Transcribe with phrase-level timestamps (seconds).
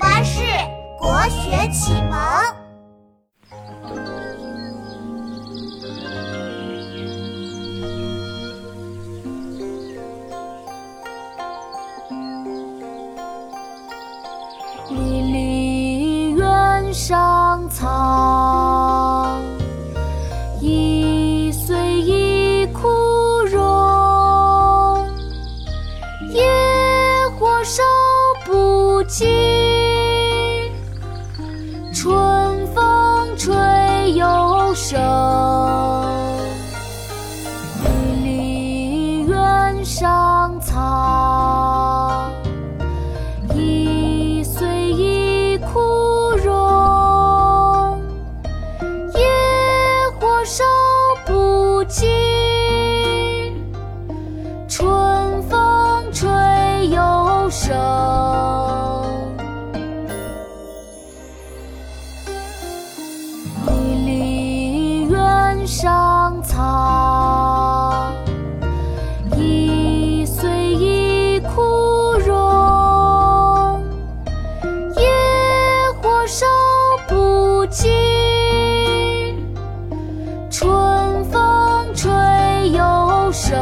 [0.00, 0.40] 巴士
[0.98, 2.18] 国学启蒙。
[14.88, 19.28] 离离原上草，
[20.60, 22.88] 一岁一枯
[23.50, 25.06] 荣。
[26.32, 26.42] 野
[27.38, 27.82] 火烧
[28.46, 29.28] 不尽，
[39.84, 42.30] 上草，
[43.54, 45.80] 一岁一枯
[46.44, 48.00] 荣。
[49.14, 49.20] 野
[50.18, 50.64] 火烧
[51.26, 52.08] 不尽，
[54.68, 56.28] 春风吹
[56.88, 57.74] 又生。
[63.66, 63.72] 离
[64.04, 66.58] 离原上草，
[76.32, 76.46] 收
[77.08, 77.90] 不尽，
[80.48, 82.08] 春风吹
[82.70, 83.58] 又生。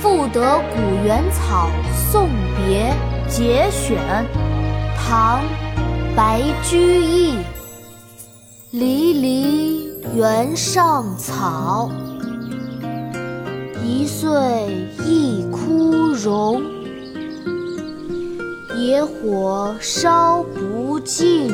[0.00, 1.68] 赋得古原草
[2.12, 2.28] 送
[2.64, 2.94] 别
[3.28, 3.98] 节选，
[4.96, 5.40] 唐·
[6.14, 7.38] 白居易。
[8.70, 11.90] 离离原上草，
[13.82, 14.30] 一岁
[18.76, 21.48] 野火烧不尽，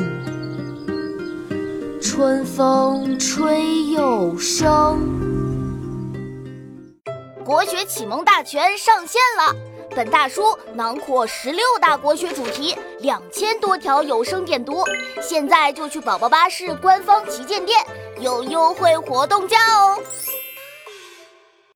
[2.01, 4.99] 春风吹又生。
[7.45, 9.55] 国学启蒙大全上线了！
[9.95, 14.83] 本大书囊括十六大国学主题，两千多条有声点读。
[15.21, 17.85] 现在就去宝宝巴士官方旗舰店，
[18.19, 19.99] 有优惠活动价哦！